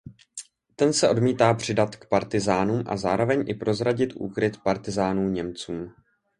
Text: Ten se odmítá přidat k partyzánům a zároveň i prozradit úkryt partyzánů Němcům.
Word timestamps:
Ten 0.75 0.93
se 0.93 1.09
odmítá 1.09 1.53
přidat 1.53 1.95
k 1.95 2.07
partyzánům 2.09 2.83
a 2.87 2.97
zároveň 2.97 3.43
i 3.49 3.53
prozradit 3.53 4.13
úkryt 4.15 4.57
partyzánů 4.63 5.29
Němcům. 5.29 5.93